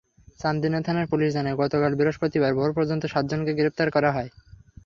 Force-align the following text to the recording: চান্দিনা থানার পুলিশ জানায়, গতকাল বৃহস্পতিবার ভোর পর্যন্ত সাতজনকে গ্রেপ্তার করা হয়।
চান্দিনা 0.39 0.79
থানার 0.85 1.07
পুলিশ 1.07 1.29
জানায়, 1.33 1.59
গতকাল 1.61 1.91
বৃহস্পতিবার 1.95 2.51
ভোর 2.53 2.71
পর্যন্ত 2.77 3.03
সাতজনকে 3.05 3.51
গ্রেপ্তার 3.55 3.87
করা 3.91 4.09
হয়। 4.11 4.29